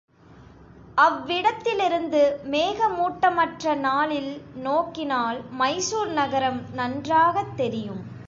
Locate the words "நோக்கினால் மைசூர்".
4.55-6.07